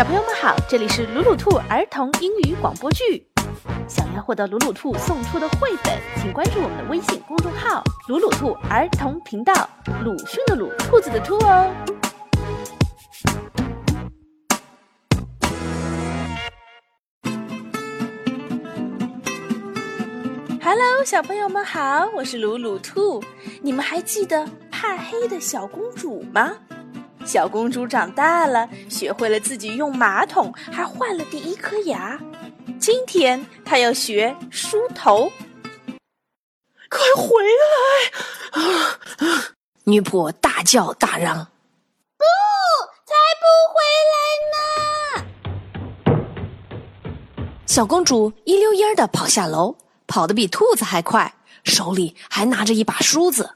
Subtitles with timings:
[0.00, 3.22] 小朋友们好，这里是鲁鲁兔儿童英语广播剧。
[3.86, 9.52] 想要获得鲁鲁兔送出的绘本，请关注我们的微信公众号“鲁鲁兔儿童频道”，
[10.02, 11.70] 鲁迅的鲁，兔子的兔哦。
[20.62, 23.22] Hello，小朋友们好，我是鲁鲁兔。
[23.60, 26.56] 你们还记得怕黑的小公主吗？
[27.30, 32.18] 小公主长大了，学会了自己用马桶，还换了第一颗牙。
[32.80, 35.30] 今天她要学梳头。
[36.88, 38.60] 快回来！
[38.60, 38.98] 啊！
[39.84, 41.46] 女仆大叫大嚷
[42.18, 42.24] ：“不，
[43.06, 46.18] 才不回来呢！”
[47.64, 49.76] 小公主一溜烟的跑下楼，
[50.08, 53.54] 跑得比兔子还快，手里还拿着一把梳子。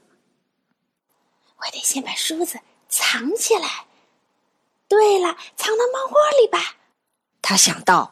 [1.57, 2.57] 我得先把梳子。
[2.95, 3.67] 藏起来。
[4.87, 6.75] 对了，藏到猫窝里吧。
[7.41, 8.09] 他想到。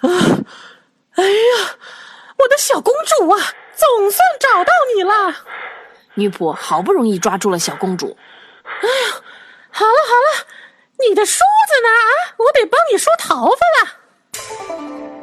[0.00, 0.08] 啊！
[1.16, 1.76] 哎呀，
[2.38, 3.38] 我的小公主啊，
[3.76, 5.36] 总算找到你了。
[6.14, 8.16] 女仆好不容易抓住了小公主。
[8.64, 9.22] 哎呀，
[9.70, 10.46] 好了好了，
[11.06, 11.88] 你的梳子呢？
[11.90, 13.90] 啊，我得帮你梳头发了。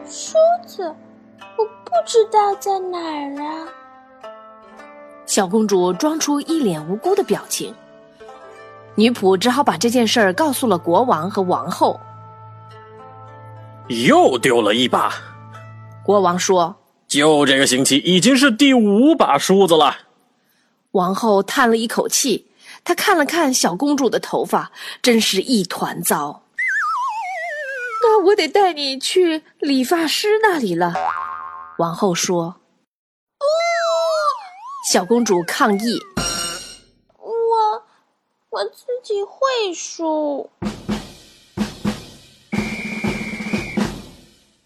[0.06, 0.38] 梳
[0.68, 0.84] 子，
[1.58, 3.68] 我不知道在哪儿啊。
[5.26, 7.76] 小公主装出一脸无辜的表情。
[8.98, 12.00] 女仆只好把这件事儿告诉了国王和王后。
[13.90, 15.14] 又丢了一把，
[16.04, 16.76] 国王说
[17.08, 19.96] ：“就这个星期已经是第五把梳子了。”
[20.94, 22.50] 王后叹了一口气，
[22.84, 24.72] 她看了看小公主的头发，
[25.04, 26.42] 真是一团糟。
[28.02, 30.96] 那我得带你去理发师那里了。”
[31.78, 32.46] 王后说。
[33.40, 33.46] “哦！”
[34.92, 36.00] 小公主抗议。
[38.50, 40.50] 我自己会梳，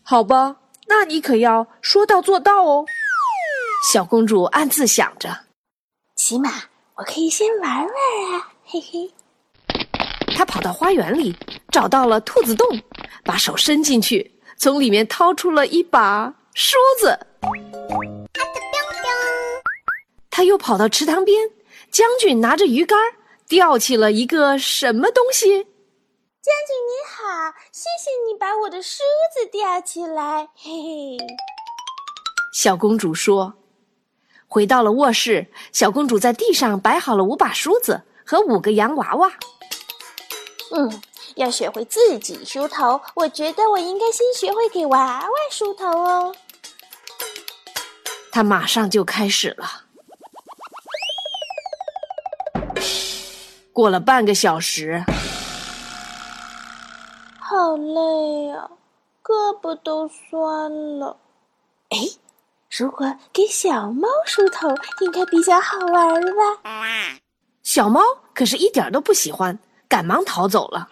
[0.04, 0.56] 好吧，
[0.88, 2.86] 那你可要说到做到哦。
[3.92, 5.36] 小公主暗自想着，
[6.16, 6.52] 起码
[6.94, 9.12] 我可以先玩玩啊，嘿嘿。
[10.36, 11.36] 她跑到花园里，
[11.72, 12.68] 找到了兔子洞，
[13.24, 17.18] 把手伸进去，从里面掏出了一把梳子。
[20.30, 21.50] 他又跑到池塘边，
[21.90, 22.98] 将军拿着鱼竿。
[23.51, 25.50] 吊起了一个什么东西？
[25.50, 29.03] 将军你好，谢谢你把我的梳
[29.35, 30.47] 子吊起来。
[30.56, 31.17] 嘿嘿，
[32.53, 33.53] 小公主说。
[34.47, 39.29] 回到了卧室，小公主在地上摆好了五把梳子和五个洋娃娃。
[40.73, 41.01] 嗯，
[41.35, 46.33] 要学会自己梳头，我觉得我应该先学会给娃娃梳头哦。
[48.31, 49.91] 她马上就开始了。
[53.74, 55.04] 过了半个小时，
[57.40, 58.70] 好累呀，
[59.24, 61.16] 胳膊都酸了。
[61.90, 61.98] 哎，
[62.70, 64.68] 如果给小猫梳头，
[65.00, 66.72] 应该比较好玩吧？
[67.64, 68.02] 小猫
[68.34, 70.90] 可是一点都不喜欢，赶忙逃走了。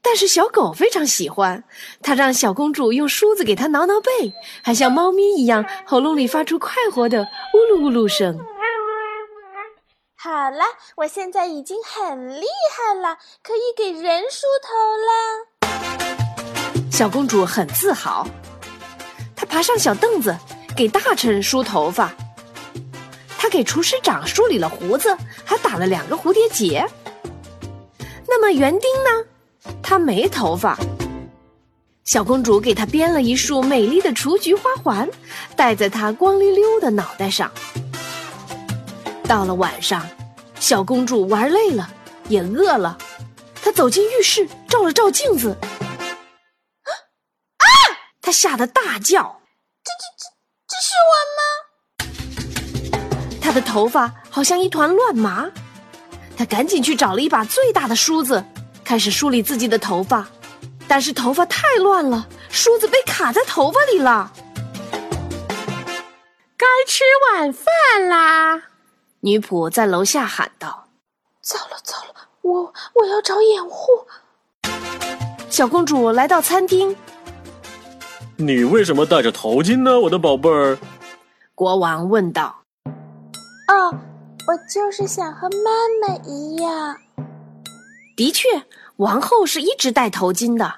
[0.00, 1.62] 但是小狗非常喜欢，
[2.00, 4.32] 它让小公主用梳子给它挠挠背，
[4.62, 7.20] 还像猫咪一样，喉咙里发出快活的
[7.52, 8.38] 呜噜呜噜声。
[10.26, 10.64] 好了，
[10.96, 14.74] 我现在已经很厉害了，可以给人梳头
[15.06, 16.90] 了。
[16.90, 18.26] 小公主很自豪，
[19.36, 20.36] 她爬上小凳子，
[20.76, 22.12] 给大臣梳头发。
[23.38, 26.84] 她给厨师长梳理了胡子，还打了两个蝴蝶结。
[28.26, 29.24] 那么园丁呢？
[29.80, 30.76] 他没头发。
[32.02, 35.08] 小公主给他编了一束美丽的雏菊花环，
[35.54, 37.48] 戴在他光溜溜的脑袋上。
[39.26, 40.06] 到了晚上。
[40.58, 41.86] 小公主玩累了，
[42.28, 42.96] 也饿了，
[43.62, 45.50] 她走进浴室，照了照镜子，
[46.80, 46.90] 啊！
[48.22, 49.40] 她吓得大叫
[49.84, 50.24] ：“这、这、这、
[50.66, 51.40] 这是我吗？”
[53.40, 55.46] 她的头发好像一团乱麻，
[56.38, 58.42] 她赶紧去找了一把最大的梳子，
[58.82, 60.26] 开始梳理自己的头发，
[60.88, 64.32] 但是头发太乱了，梳子被卡在头发里了。
[66.56, 68.62] 该吃晚饭啦！
[69.20, 70.88] 女仆在楼下喊道
[71.42, 73.88] ：“糟了糟了，我我要找掩护。”
[75.48, 76.94] 小公主来到餐厅。
[78.36, 80.78] “你为什么戴着头巾呢，我的宝贝儿？”
[81.54, 82.62] 国王问道。
[83.68, 83.90] “哦，
[84.46, 85.70] 我就是想和妈
[86.06, 86.96] 妈一样。”
[88.16, 88.48] 的确，
[88.96, 90.72] 王后是一直戴头巾的。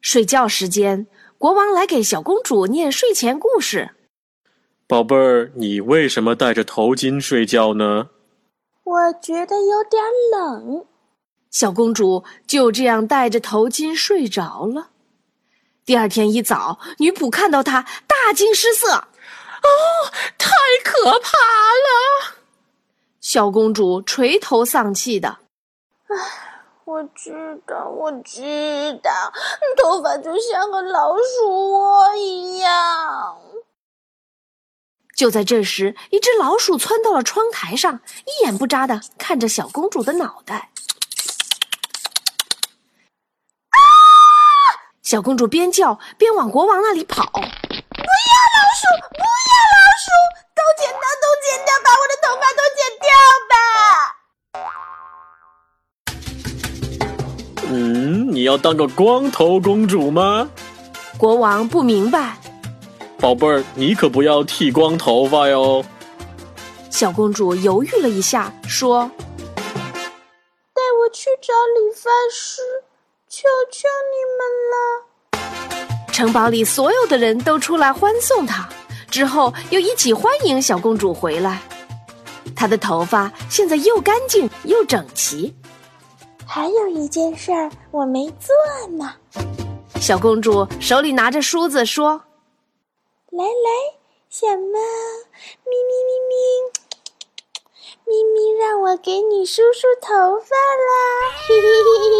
[0.00, 1.06] 睡觉时间，
[1.38, 3.90] 国王来给小公主念睡前故事。
[4.90, 8.08] 宝贝儿，你为什么戴着头巾睡觉呢？
[8.82, 10.02] 我觉得有点
[10.32, 10.84] 冷。
[11.48, 14.88] 小公主就这样戴着头巾睡着了。
[15.84, 18.88] 第二天一早，女仆看到她，大惊失色
[19.62, 19.70] ：“哦，
[20.36, 20.50] 太
[20.82, 22.34] 可怕了！”
[23.22, 25.38] 小公主垂头丧气的
[26.10, 26.16] ：“唉，
[26.84, 27.30] 我知
[27.64, 28.42] 道，我知
[29.04, 29.10] 道，
[29.80, 33.38] 头发就像个老鼠窝一样。”
[35.20, 40.70] 就在这时，一只老鼠窜到了窗台上，一眼不眨的看着小公主的脑袋。
[43.68, 43.76] 啊！
[45.02, 47.26] 小公主边叫边往国王那里跑。
[47.32, 47.52] 不要老
[48.80, 48.86] 鼠！
[49.10, 50.08] 不要老鼠！
[50.56, 53.12] 都剪掉，都剪掉，把我的头发都剪掉
[53.50, 53.54] 吧！
[57.68, 60.48] 嗯，你要当个光头公主吗？
[61.18, 62.38] 国王不明白。
[63.20, 65.84] 宝贝儿，你可不要剃光头发哟。
[66.88, 69.10] 小公主犹豫了一下，说
[69.54, 72.62] ：“带我去找理发师，
[73.28, 78.66] 求求你们了。”城堡里所有的人都出来欢送她，
[79.10, 81.60] 之后又一起欢迎小公主回来。
[82.56, 85.54] 她的头发现在又干净又整齐。
[86.46, 89.12] 还有一件事儿我没做呢。
[90.00, 92.18] 小公主手里拿着梳子说。
[93.32, 93.48] 来来，
[94.28, 94.56] 小猫，
[95.64, 96.34] 咪咪咪咪，
[98.04, 100.08] 咪咪，让我给你梳梳头
[100.40, 100.92] 发啦！
[101.46, 102.18] 嘿嘿嘿嘿。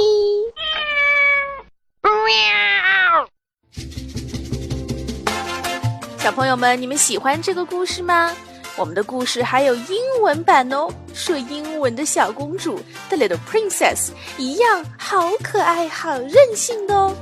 [6.20, 8.32] 小朋友们，你们喜欢这个故事吗？
[8.76, 12.78] 我们的故事还有英文版哦，说英文的小公主
[13.08, 17.16] ，The Little Princess，一样好可爱、好任性的哦。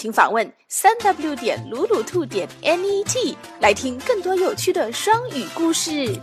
[0.00, 6.16] 请访问三 w 点鲁鲁兔点 net 来听更多有趣的双语故事。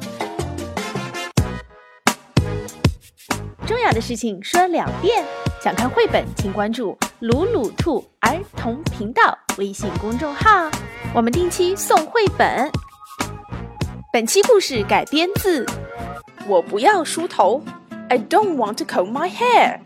[3.68, 5.26] 重要的事情说两遍。
[5.62, 10.72] 想看绘本，请关注鲁鲁兔儿童频道微信公众号，
[11.14, 12.72] 我们定期送绘本。
[14.14, 15.66] 本期故事改编自
[16.48, 17.62] 《我不要梳头》
[18.08, 19.82] ，I don't want to comb my hair。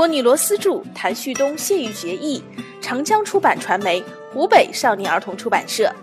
[0.00, 2.42] 托尼·罗斯著，谭旭东、谢玉洁译。
[2.80, 4.02] 长江出版传媒、
[4.32, 5.94] 湖北少年儿童出版社。